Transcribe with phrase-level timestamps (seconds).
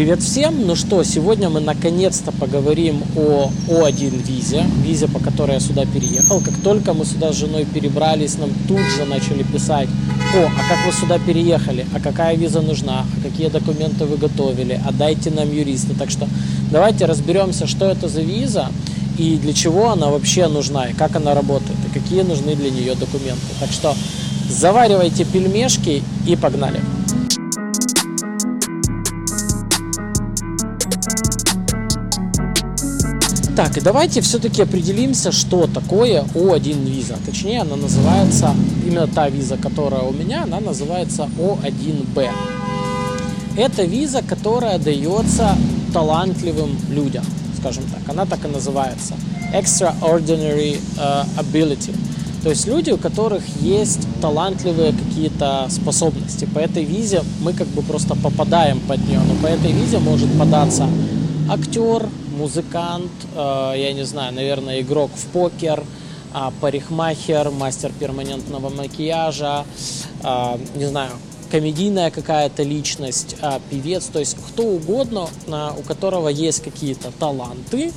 [0.00, 0.66] Привет всем!
[0.66, 6.40] Ну что, сегодня мы наконец-то поговорим о О1 визе, визе, по которой я сюда переехал.
[6.40, 9.90] Как только мы сюда с женой перебрались, нам тут же начали писать,
[10.34, 14.80] о, а как вы сюда переехали, а какая виза нужна, а какие документы вы готовили,
[14.86, 15.92] а дайте нам юриста.
[15.94, 16.26] Так что
[16.72, 18.68] давайте разберемся, что это за виза
[19.18, 22.94] и для чего она вообще нужна, и как она работает, и какие нужны для нее
[22.94, 23.52] документы.
[23.60, 23.94] Так что
[24.48, 26.80] заваривайте пельмешки и погнали!
[33.62, 37.18] Так, и давайте все-таки определимся, что такое О1 виза.
[37.26, 38.54] Точнее, она называется,
[38.86, 42.30] именно та виза, которая у меня, она называется О1Б.
[43.58, 45.58] Это виза, которая дается
[45.92, 47.22] талантливым людям,
[47.58, 48.00] скажем так.
[48.08, 49.12] Она так и называется.
[49.52, 51.94] Extraordinary uh, Ability.
[52.42, 56.46] То есть люди, у которых есть талантливые какие-то способности.
[56.46, 59.20] По этой визе мы как бы просто попадаем под нее.
[59.20, 60.86] Но по этой визе может податься
[61.50, 62.06] актер,
[62.40, 65.84] музыкант, э, я не знаю, наверное, игрок в покер,
[66.32, 69.64] а, парикмахер, мастер перманентного макияжа,
[70.22, 71.10] а, не знаю,
[71.50, 75.28] комедийная какая-то личность, а, певец, то есть кто угодно,
[75.76, 77.92] у которого есть какие-то таланты,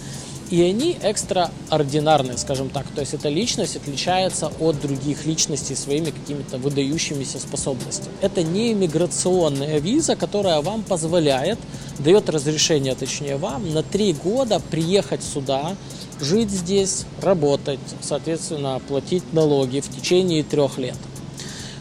[0.54, 2.86] и они экстраординарные, скажем так.
[2.94, 8.14] То есть эта личность отличается от других личностей своими какими-то выдающимися способностями.
[8.22, 11.58] Это не иммиграционная виза, которая вам позволяет,
[11.98, 15.76] дает разрешение, точнее вам, на три года приехать сюда,
[16.22, 20.98] жить здесь, работать, соответственно, платить налоги в течение трех лет.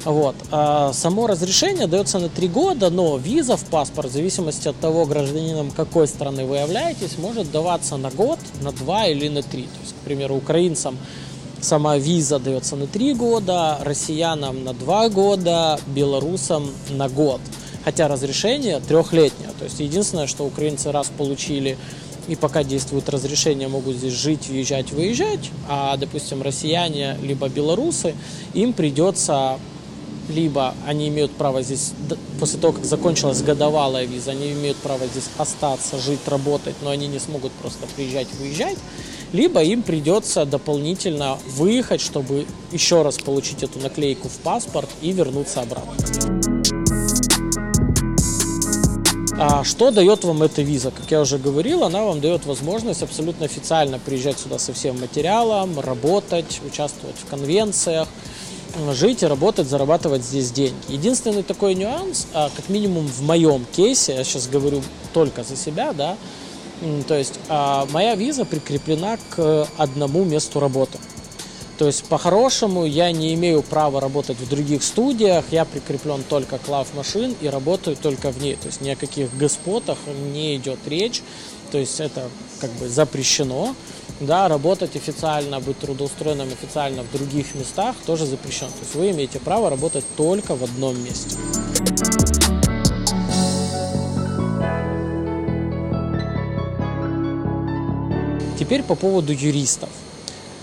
[0.04, 0.34] Вот.
[0.50, 5.04] А само разрешение дается на три года, но виза в паспорт, в зависимости от того,
[5.04, 9.62] гражданином какой страны вы являетесь, может даваться на год, на два или на три.
[9.62, 10.98] То есть, к примеру, украинцам
[11.60, 17.40] сама виза дается на три года, россиянам на два года, белорусам на год.
[17.84, 19.50] Хотя разрешение трехлетнее.
[19.58, 21.78] То есть единственное, что украинцы раз получили
[22.28, 28.14] и пока действует разрешение, могут здесь жить, въезжать, выезжать, а, допустим, россияне либо белорусы,
[28.54, 29.58] им придется
[30.28, 31.92] либо они имеют право здесь,
[32.38, 37.08] после того, как закончилась годовалая виза, они имеют право здесь остаться, жить, работать, но они
[37.08, 38.78] не смогут просто приезжать, выезжать,
[39.32, 45.62] либо им придется дополнительно выехать, чтобы еще раз получить эту наклейку в паспорт и вернуться
[45.62, 45.94] обратно.
[49.44, 50.92] А что дает вам эта виза?
[50.92, 55.80] Как я уже говорил, она вам дает возможность абсолютно официально приезжать сюда со всем материалом,
[55.80, 58.06] работать, участвовать в конвенциях,
[58.92, 60.74] жить и работать, зарабатывать здесь деньги.
[60.88, 65.92] Единственный такой нюанс, а, как минимум в моем кейсе, я сейчас говорю только за себя,
[65.92, 66.16] да,
[67.06, 70.98] то есть а, моя виза прикреплена к одному месту работы.
[71.78, 76.68] То есть по-хорошему я не имею права работать в других студиях, я прикреплен только к
[76.68, 78.56] Love Machine и работаю только в ней.
[78.56, 79.98] То есть ни о каких госпотах
[80.32, 81.22] не идет речь,
[81.72, 82.28] то есть это
[82.60, 83.74] как бы запрещено
[84.26, 88.70] да, работать официально, быть трудоустроенным официально в других местах тоже запрещено.
[88.70, 91.36] То есть вы имеете право работать только в одном месте.
[98.58, 99.88] Теперь по поводу юристов.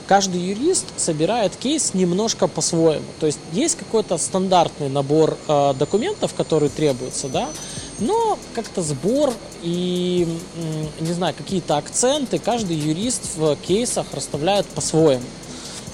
[0.08, 3.06] Каждый юрист собирает кейс немножко по-своему.
[3.20, 7.50] То есть есть какой-то стандартный набор э, документов, которые требуются, да,
[8.00, 10.28] но как-то сбор и,
[11.00, 15.24] не знаю, какие-то акценты каждый юрист в кейсах расставляет по-своему.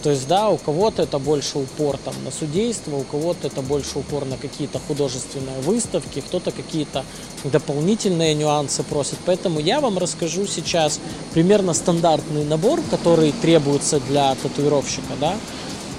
[0.06, 3.98] То есть, да, у кого-то это больше упор там, на судейство, у кого-то это больше
[3.98, 7.04] упор на какие-то художественные выставки, кто-то какие-то
[7.44, 9.18] дополнительные нюансы просит.
[9.26, 11.00] Поэтому я вам расскажу сейчас
[11.34, 15.34] примерно стандартный набор, который требуется для татуировщика, да,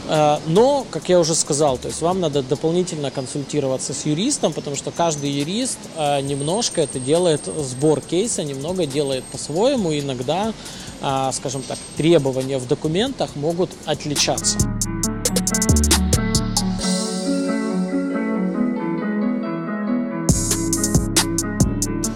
[0.08, 4.90] но, как я уже сказал, то есть вам надо дополнительно консультироваться с юристом, потому что
[4.90, 10.52] каждый юрист э, немножко это делает, сбор кейса немного делает по-своему, иногда,
[11.02, 14.58] э, скажем так, требования в документах могут отличаться.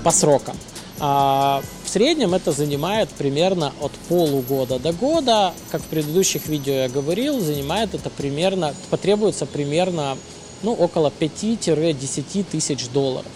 [0.05, 0.57] По срокам.
[1.01, 5.55] А, в среднем это занимает примерно от полугода до года.
[5.71, 10.19] Как в предыдущих видео я говорил, занимает это примерно, потребуется примерно
[10.63, 13.33] ну, около 5-10 тысяч долларов.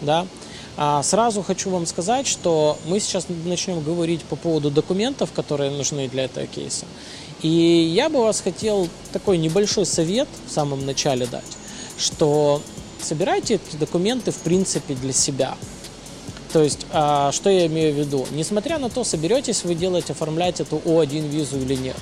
[0.00, 0.26] Да?
[0.78, 6.08] А сразу хочу вам сказать, что мы сейчас начнем говорить по поводу документов, которые нужны
[6.08, 6.86] для этого кейса.
[7.42, 11.44] И я бы вас хотел такой небольшой совет в самом начале дать,
[11.98, 12.62] что
[13.00, 15.56] собирайте эти документы в принципе для себя.
[16.56, 18.26] То есть, а, что я имею в виду?
[18.30, 21.96] Несмотря на то, соберетесь вы делать, оформлять эту О1 визу или нет,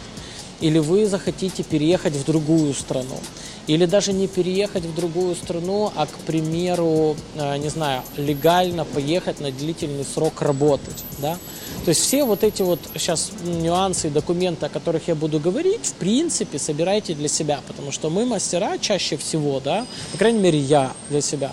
[0.61, 3.19] или вы захотите переехать в другую страну,
[3.67, 9.41] или даже не переехать в другую страну, а, к примеру, э, не знаю, легально поехать
[9.41, 11.37] на длительный срок работать, да,
[11.85, 15.85] то есть все вот эти вот сейчас нюансы и документы, о которых я буду говорить,
[15.85, 20.61] в принципе, собирайте для себя, потому что мы мастера чаще всего, да, по крайней мере,
[20.61, 21.51] я для себя,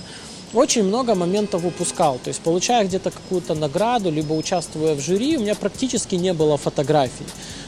[0.53, 2.19] очень много моментов упускал.
[2.23, 6.57] То есть, получая где-то какую-то награду, либо участвуя в жюри, у меня практически не было
[6.57, 7.25] фотографий.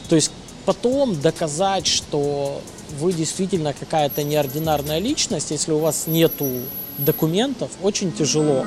[0.08, 0.30] То есть,
[0.64, 2.60] потом доказать, что
[2.98, 6.46] вы действительно какая-то неординарная личность, если у вас нету
[6.98, 8.64] документов, очень тяжело.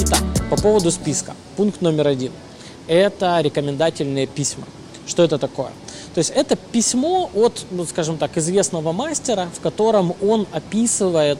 [0.00, 1.34] Итак, по поводу списка.
[1.56, 2.32] Пункт номер один–
[2.90, 4.66] это рекомендательные письма.
[5.06, 5.70] Что это такое?
[6.14, 11.38] То есть это письмо от, ну, скажем так, известного мастера, в котором он описывает,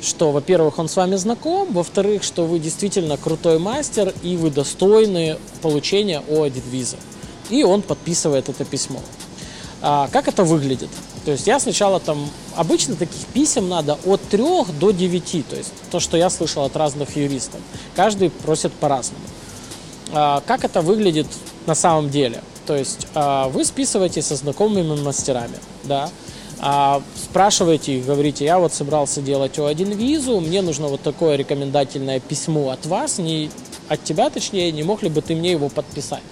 [0.00, 5.36] что, во-первых, он с вами знаком, во-вторых, что вы действительно крутой мастер и вы достойны
[5.62, 6.96] получения О1 визы.
[7.50, 9.00] И он подписывает это письмо.
[9.82, 10.90] А, как это выглядит?
[11.24, 14.42] То есть я сначала там, обычно таких писем надо от 3
[14.78, 17.60] до 9, то есть то, что я слышал от разных юристов.
[17.96, 19.24] Каждый просит по-разному.
[20.14, 21.26] А, как это выглядит
[21.66, 22.40] на самом деле?
[22.66, 26.08] То есть а, вы списываетесь со знакомыми мастерами, да,
[26.60, 32.20] а, спрашиваете их, говорите, я вот собрался делать О1 визу, мне нужно вот такое рекомендательное
[32.20, 33.50] письмо от вас, не
[33.88, 36.22] от тебя точнее, не мог ли бы ты мне его подписать?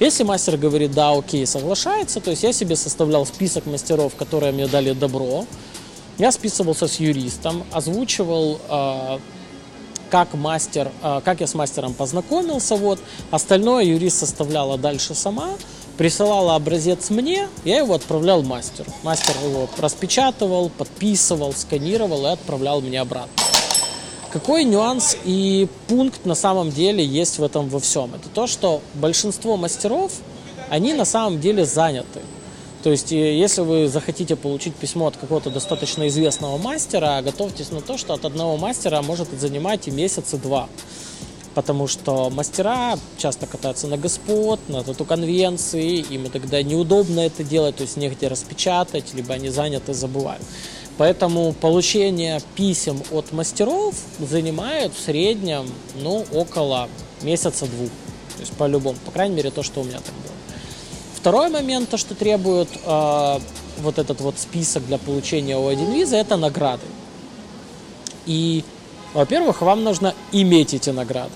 [0.00, 4.66] Если мастер говорит, да, окей, соглашается, то есть я себе составлял список мастеров, которые мне
[4.66, 5.46] дали добро,
[6.18, 8.60] я списывался с юристом, озвучивал
[10.10, 12.98] как мастер, а, как я с мастером познакомился, вот.
[13.30, 15.50] Остальное юрист составляла дальше сама,
[15.96, 18.90] присылала образец мне, я его отправлял мастеру.
[19.02, 23.32] Мастер его распечатывал, подписывал, сканировал и отправлял мне обратно.
[24.32, 28.14] Какой нюанс и пункт на самом деле есть в этом во всем?
[28.14, 30.12] Это то, что большинство мастеров,
[30.68, 32.20] они на самом деле заняты.
[32.82, 37.98] То есть, если вы захотите получить письмо от какого-то достаточно известного мастера, готовьтесь на то,
[37.98, 40.68] что от одного мастера может занимать и месяц, и два.
[41.54, 47.82] Потому что мастера часто катаются на господ, на тату-конвенции, им тогда неудобно это делать, то
[47.82, 50.42] есть негде распечатать, либо они заняты, забывают.
[50.96, 55.66] Поэтому получение писем от мастеров занимает в среднем
[55.96, 56.88] ну, около
[57.22, 57.90] месяца-двух.
[58.36, 60.29] То есть по-любому, по крайней мере, то, что у меня так было.
[61.20, 63.38] Второй момент, то, что требует э,
[63.78, 66.86] вот этот вот список для получения О1 визы, это награды.
[68.26, 68.64] И,
[69.12, 71.34] во-первых, вам нужно иметь эти награды.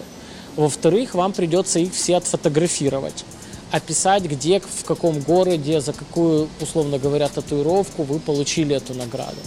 [0.56, 3.24] Во-вторых, вам придется их все отфотографировать
[3.74, 9.40] описать, где, в каком городе, за какую, условно говоря, татуировку вы получили эту награду.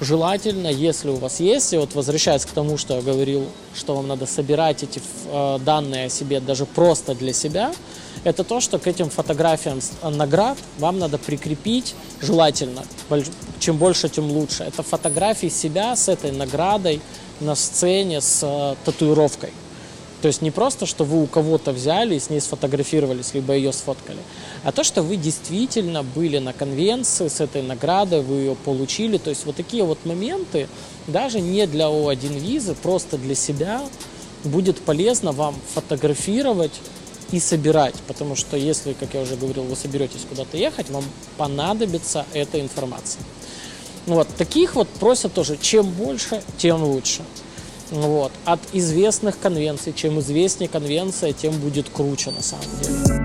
[0.00, 3.44] Желательно, если у вас есть, и вот возвращаясь к тому, что я говорил,
[3.74, 7.70] что вам надо собирать эти э, данные о себе даже просто для себя,
[8.24, 12.82] это то, что к этим фотографиям наград вам надо прикрепить, желательно,
[13.58, 14.64] чем больше, тем лучше.
[14.64, 17.02] Это фотографии себя с этой наградой
[17.40, 19.50] на сцене с э, татуировкой.
[20.22, 23.72] То есть не просто, что вы у кого-то взяли и с ней сфотографировались, либо ее
[23.72, 24.18] сфоткали,
[24.64, 29.16] а то, что вы действительно были на конвенции с этой наградой, вы ее получили.
[29.16, 30.68] То есть вот такие вот моменты,
[31.06, 33.82] даже не для О1 визы, просто для себя
[34.44, 36.72] будет полезно вам фотографировать
[37.32, 41.04] и собирать, потому что если, как я уже говорил, вы соберетесь куда-то ехать, вам
[41.36, 43.22] понадобится эта информация.
[44.06, 47.22] Вот, таких вот просят тоже, чем больше, тем лучше.
[47.90, 48.32] Вот.
[48.44, 53.20] От известных конвенций, чем известнее конвенция, тем будет круче на самом деле.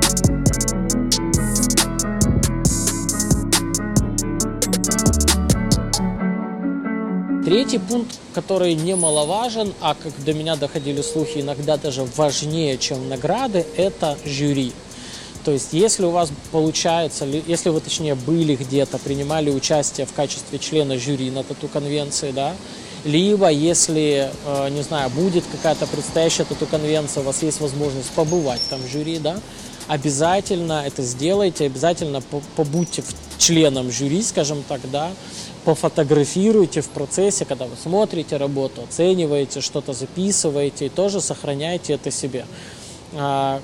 [7.45, 13.63] Третий пункт, который немаловажен, а как до меня доходили слухи, иногда даже важнее, чем награды,
[13.77, 14.73] это жюри.
[15.43, 20.57] То есть, если у вас получается, если вы, точнее, были где-то, принимали участие в качестве
[20.57, 22.55] члена жюри на тату-конвенции, да,
[23.05, 28.81] либо, если, э, не знаю, будет какая-то предстоящая тату-конвенция, у вас есть возможность побывать там
[28.81, 29.39] в жюри, да,
[29.87, 32.21] обязательно это сделайте, обязательно
[32.55, 33.03] побудьте
[33.37, 35.11] членом жюри, скажем так, да,
[35.65, 42.45] пофотографируйте в процессе, когда вы смотрите работу, оцениваете, что-то записываете и тоже сохраняйте это себе.
[43.13, 43.61] А,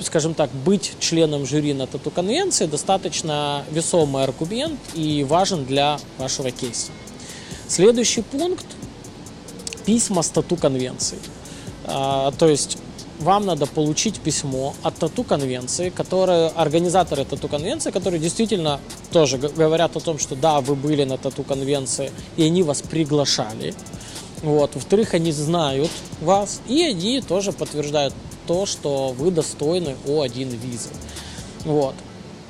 [0.00, 6.92] скажем так, быть членом жюри на тату-конвенции достаточно весомый аргумент и важен для вашего кейса.
[7.68, 8.66] Следующий пункт–
[9.86, 11.18] письма с тату-конвенции.
[11.84, 12.78] А, то есть
[13.18, 18.80] вам надо получить письмо от тату-конвенции, которые, организаторы тату-конвенции, которые действительно
[19.10, 23.74] тоже говорят о том, что да, вы были на тату-конвенции, и они вас приглашали.
[24.42, 24.74] Вот.
[24.74, 28.14] Во-вторых, они знают вас, и они тоже подтверждают
[28.46, 30.90] то, что вы достойны О1 визы.
[31.64, 31.94] Вот.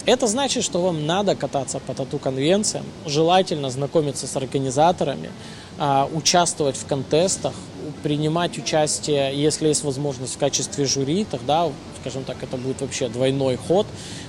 [0.07, 5.31] Это значит, что вам надо кататься по тату-конвенциям, желательно знакомиться с организаторами,
[5.79, 7.53] а, участвовать в контестах,
[8.05, 11.69] принимать участие, если есть возможность в качестве жюри, тогда,
[12.01, 13.87] скажем так, это будет вообще двойной ход.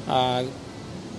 [0.07, 0.43] А,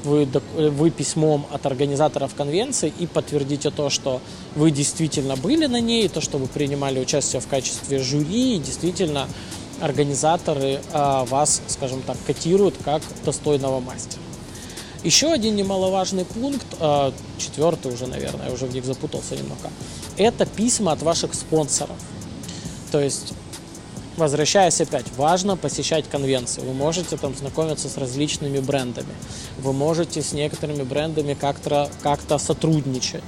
[0.02, 4.20] вы, вы письмом от организаторов конвенции и подтвердите то, что
[4.56, 9.28] вы действительно были на ней, то, что вы принимали участие в качестве жюри, и действительно
[9.80, 14.27] организаторы а, вас, скажем так, котируют как достойного мастера.
[15.04, 19.70] Еще один немаловажный пункт, а, четвертый уже, наверное, я уже в них запутался немного,
[20.16, 21.96] это письма от ваших спонсоров.
[22.90, 23.32] То есть,
[24.16, 26.62] возвращаясь опять, важно посещать конвенции.
[26.62, 29.14] Вы можете там знакомиться с различными брендами.
[29.58, 33.22] Вы можете с некоторыми брендами как-то как сотрудничать.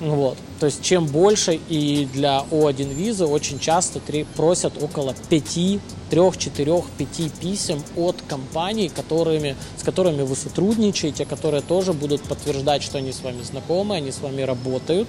[0.00, 0.36] Вот.
[0.58, 4.00] То есть чем больше и для О1 визы очень часто
[4.36, 11.62] просят около 5, 3, 4, 5 писем от компаний, которыми, с которыми вы сотрудничаете, которые
[11.62, 15.08] тоже будут подтверждать, что они с вами знакомы, они с вами работают,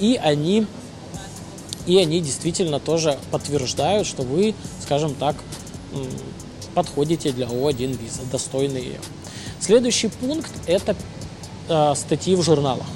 [0.00, 0.66] и они,
[1.86, 5.36] и они действительно тоже подтверждают, что вы, скажем так,
[6.74, 9.00] подходите для О1 визы, достойны ее.
[9.60, 10.96] Следующий пункт– это
[11.68, 12.86] э, статьи в журналах.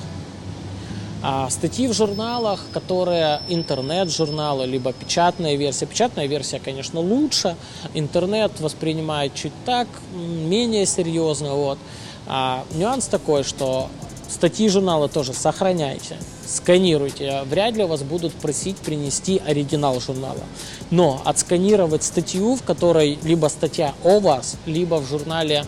[1.20, 5.86] А статьи в журналах, которые интернет-журналы, либо печатная версия.
[5.86, 7.56] Печатная версия, конечно, лучше.
[7.94, 11.54] Интернет воспринимает чуть так, менее серьезно.
[11.54, 11.78] Вот.
[12.26, 13.88] А нюанс такой, что
[14.28, 17.42] статьи журнала тоже сохраняйте, сканируйте.
[17.46, 20.44] Вряд ли вас будут просить принести оригинал журнала.
[20.90, 25.64] Но отсканировать статью, в которой либо статья о вас, либо в журнале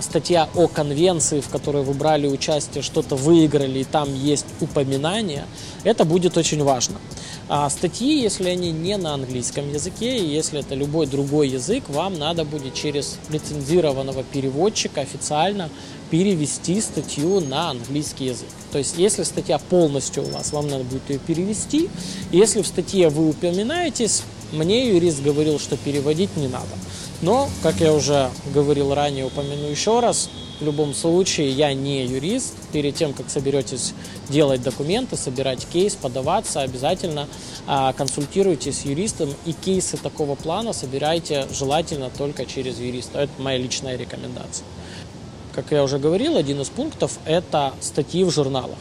[0.00, 5.46] статья о конвенции, в которой вы брали участие, что-то выиграли, и там есть упоминание,
[5.84, 6.96] это будет очень важно.
[7.48, 12.18] А статьи, если они не на английском языке, и если это любой другой язык, вам
[12.18, 15.68] надо будет через лицензированного переводчика официально
[16.10, 18.48] перевести статью на английский язык.
[18.70, 21.88] То есть, если статья полностью у вас, вам надо будет ее перевести.
[22.30, 26.68] Если в статье вы упоминаетесь, мне юрист говорил, что переводить не надо.
[27.22, 32.54] Но, как я уже говорил ранее, упомяну еще раз, в любом случае я не юрист.
[32.72, 33.94] Перед тем, как соберетесь
[34.28, 37.28] делать документы, собирать кейс, подаваться, обязательно
[37.66, 39.30] а, консультируйтесь с юристом.
[39.44, 43.20] И кейсы такого плана собирайте желательно только через юриста.
[43.20, 44.66] Это моя личная рекомендация.
[45.54, 48.78] Как я уже говорил, один из пунктов– это статьи в журналах.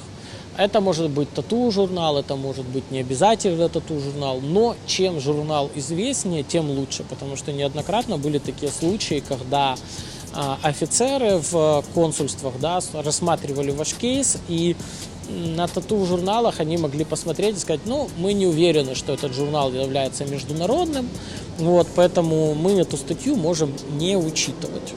[0.59, 6.69] Это может быть тату-журнал, это может быть не обязательно тату-журнал, но чем журнал известнее, тем
[6.69, 9.77] лучше, потому что неоднократно были такие случаи, когда
[10.33, 14.75] а, офицеры в консульствах да, рассматривали ваш кейс и
[15.29, 20.25] на тату-журналах они могли посмотреть и сказать, ну, мы не уверены, что этот журнал является
[20.25, 21.07] международным,
[21.57, 24.93] вот, поэтому мы эту статью можем не учитывать.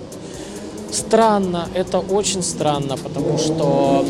[0.90, 4.04] Странно, это очень странно, потому что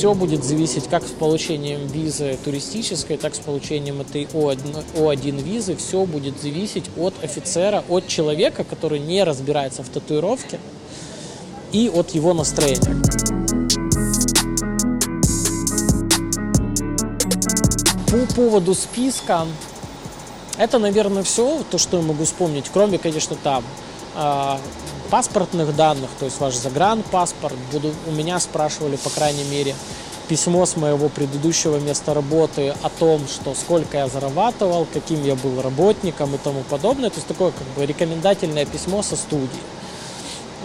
[0.00, 5.76] все будет зависеть как с получением визы туристической, так с получением этой О1, О1 визы.
[5.76, 10.58] Все будет зависеть от офицера, от человека, который не разбирается в татуировке,
[11.72, 12.96] и от его настроения.
[18.10, 19.46] По поводу списка,
[20.56, 23.62] это, наверное, все, то, что я могу вспомнить, кроме, конечно, там
[24.14, 24.58] а,
[25.10, 27.56] паспортных данных, то есть ваш загранпаспорт.
[27.72, 29.74] Буду, у меня спрашивали, по крайней мере,
[30.28, 35.60] письмо с моего предыдущего места работы о том, что сколько я зарабатывал, каким я был
[35.60, 37.10] работником и тому подобное.
[37.10, 39.48] То есть такое как бы рекомендательное письмо со студии.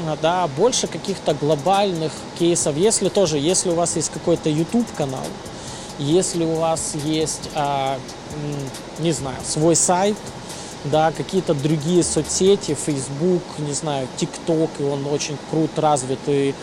[0.04, 2.78] А, да, больше каких-то глобальных кейсов.
[2.78, 5.25] Если тоже, если у вас есть какой-то YouTube канал,
[5.98, 7.98] если у вас есть, а,
[9.00, 10.18] не знаю, свой сайт,
[10.92, 16.54] да, какие-то другие соцсети, Facebook, не знаю, TikTok, и он очень крут развит и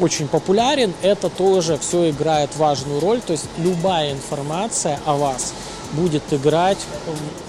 [0.00, 5.54] очень популярен, это тоже все играет важную роль, то есть любая информация о вас
[5.92, 6.78] будет играть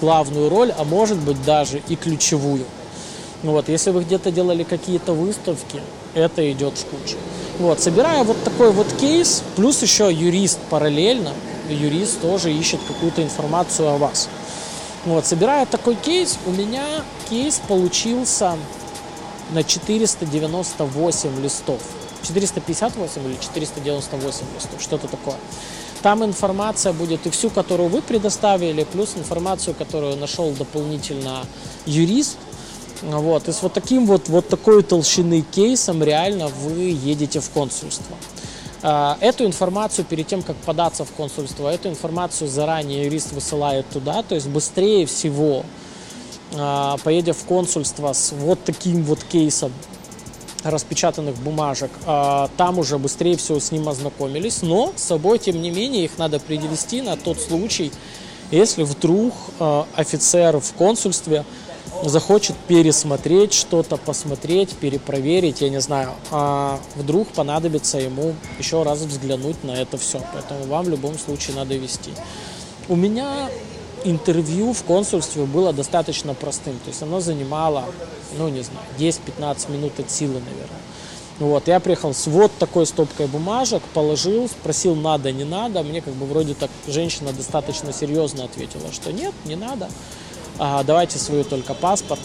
[0.00, 2.64] главную роль, а может быть даже и ключевую.
[3.42, 5.80] Вот, если вы где-то делали какие-то выставки,
[6.14, 7.16] это идет в кучу.
[7.58, 11.32] Вот, собирая вот такой вот кейс, плюс еще юрист параллельно,
[11.68, 14.28] юрист тоже ищет какую-то информацию о вас.
[15.04, 16.84] Вот, собирая такой кейс, у меня
[17.28, 18.56] кейс получился
[19.50, 21.80] на 498 листов.
[22.22, 25.36] 458 или 498 листов, что-то такое.
[26.02, 31.44] Там информация будет и всю, которую вы предоставили, плюс информацию, которую нашел дополнительно
[31.86, 32.36] юрист.
[33.02, 33.48] Вот.
[33.48, 38.16] И с вот таким вот, вот такой толщины кейсом реально вы едете в консульство.
[38.82, 44.22] А, эту информацию перед тем, как податься в консульство, эту информацию заранее юрист высылает туда,
[44.22, 45.64] то есть быстрее всего,
[46.54, 49.72] а, поедя в консульство с вот таким вот кейсом
[50.64, 55.70] распечатанных бумажек, а, там уже быстрее всего с ним ознакомились, но с собой, тем не
[55.70, 57.92] менее, их надо привести на тот случай,
[58.50, 59.32] если вдруг
[59.94, 61.46] офицер в консульстве
[62.02, 69.62] захочет пересмотреть что-то, посмотреть, перепроверить, я не знаю, а вдруг понадобится ему еще раз взглянуть
[69.64, 70.20] на это все.
[70.32, 72.10] Поэтому вам в любом случае надо вести.
[72.88, 73.48] У меня
[74.04, 76.74] интервью в консульстве было достаточно простым.
[76.84, 77.84] То есть оно занимало,
[78.36, 80.80] ну не знаю, 10-15 минут от силы, наверное.
[81.38, 85.82] Вот, я приехал с вот такой стопкой бумажек, положил, спросил, надо, не надо.
[85.82, 89.88] Мне как бы вроде так женщина достаточно серьезно ответила, что нет, не надо
[90.84, 92.20] давайте свою только паспорт.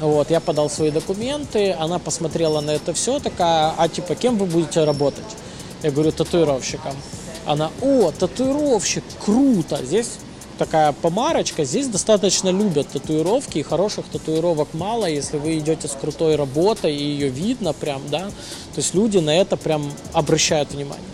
[0.00, 4.46] Вот, я подал свои документы, она посмотрела на это все, такая, а типа, кем вы
[4.46, 5.24] будете работать?
[5.82, 6.94] Я говорю, татуировщиком.
[7.46, 10.18] Она, о, татуировщик, круто, здесь
[10.58, 16.36] такая помарочка, здесь достаточно любят татуировки, и хороших татуировок мало, если вы идете с крутой
[16.36, 21.04] работой, и ее видно прям, да, то есть люди на это прям обращают внимание.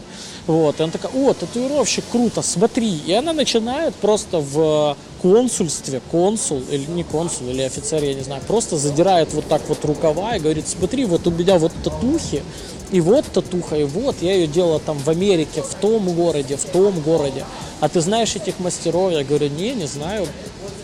[0.47, 2.99] Вот, и она такая, о, татуировщик, круто, смотри.
[3.07, 8.43] И она начинает просто в консульстве, консул, или не консул, или офицер, я не знаю,
[8.47, 12.43] просто задирает вот так вот рукава и говорит, смотри, вот у меня вот татухи,
[12.91, 16.65] и вот татуха, и вот, я ее делала там в Америке, в том городе, в
[16.65, 17.45] том городе.
[17.81, 19.13] А ты знаешь этих мастеров?
[19.13, 20.27] Я говорю, не, не знаю.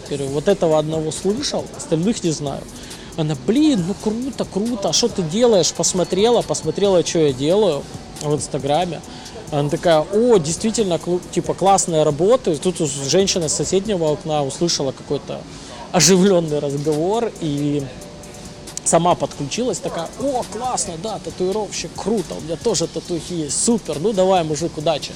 [0.09, 2.62] Говорю, вот этого одного слышал, остальных не знаю.
[3.16, 5.73] Она, блин, ну круто, круто, а что ты делаешь?
[5.73, 7.83] Посмотрела, посмотрела, что я делаю
[8.21, 9.00] в Инстаграме.
[9.50, 11.00] Она такая, о, действительно,
[11.31, 12.50] типа, классная работа.
[12.50, 15.41] И тут женщина с соседнего окна услышала какой-то
[15.93, 17.83] оживленный разговор и
[18.85, 24.12] сама подключилась, такая, о, классно, да, татуировщик, круто, у меня тоже татухи есть, супер, ну
[24.12, 25.12] давай, мужик, удачи.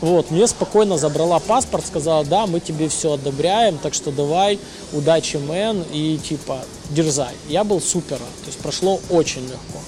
[0.00, 4.58] Вот, мне спокойно забрала паспорт, сказала, да, мы тебе все одобряем, так что давай,
[4.92, 7.34] удачи, мэн, и типа, дерзай.
[7.48, 9.78] Я был супер, то есть прошло очень легко.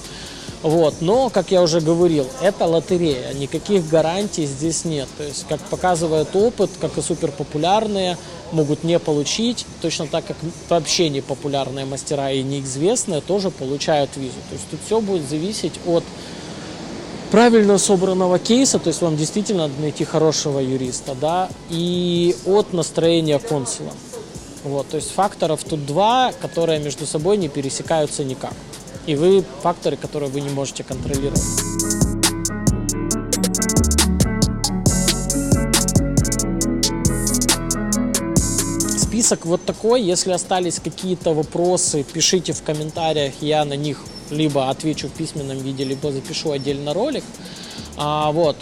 [0.63, 0.95] Вот.
[1.01, 5.07] Но, как я уже говорил, это лотерея, никаких гарантий здесь нет.
[5.17, 8.17] То есть, как показывает опыт, как и суперпопулярные
[8.51, 10.37] могут не получить, точно так, как
[10.69, 14.39] вообще не популярные мастера и неизвестные тоже получают визу.
[14.49, 16.03] То есть, тут все будет зависеть от
[17.29, 23.37] правильно собранного кейса, то есть вам действительно надо найти хорошего юриста, да, и от настроения
[23.37, 23.91] консула.
[24.63, 28.53] Вот, то есть факторов тут два, которые между собой не пересекаются никак
[29.07, 31.41] и вы факторы, которые вы не можете контролировать.
[38.97, 40.03] Список вот такой.
[40.03, 45.85] Если остались какие-то вопросы, пишите в комментариях, я на них либо отвечу в письменном виде,
[45.85, 47.23] либо запишу отдельно ролик.
[47.95, 48.57] А, вот.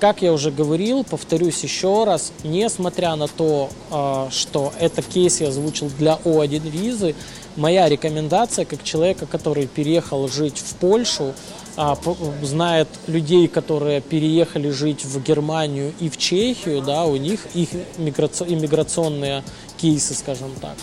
[0.00, 5.48] Как я уже говорил, повторюсь еще раз, несмотря на то, а, что это кейс я
[5.48, 7.16] озвучил для О1 визы,
[7.56, 11.34] моя рекомендация как человека, который переехал жить в Польшу,
[11.76, 11.98] а,
[12.42, 19.42] знает людей, которые переехали жить в Германию и в Чехию, да, у них их иммиграционные
[19.78, 20.76] кейсы, скажем так,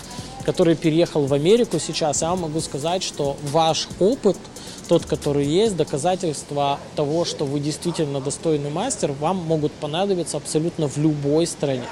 [0.44, 4.36] который переехал в Америку сейчас, я могу сказать, что ваш опыт–
[4.86, 10.96] тот, который есть, доказательства того, что вы действительно достойный мастер, вам могут понадобиться абсолютно в
[10.96, 11.86] любой стране.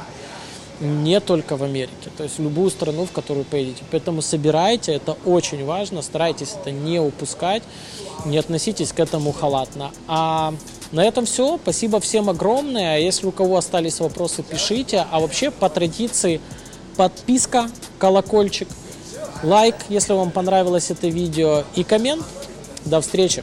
[0.80, 3.82] Не только в Америке, то есть в любую страну, в которую поедете.
[3.92, 7.62] Поэтому собирайте, это очень важно, старайтесь это не упускать,
[8.24, 9.92] не относитесь к этому халатно.
[10.08, 10.52] А
[10.90, 11.58] на этом все.
[11.62, 12.98] Спасибо всем огромное.
[12.98, 15.06] Если у кого остались вопросы, пишите.
[15.10, 16.40] А вообще, по традиции,
[16.96, 18.68] подписка, колокольчик,
[19.42, 22.24] лайк, если вам понравилось это видео, и коммент.
[22.84, 23.42] До встречи!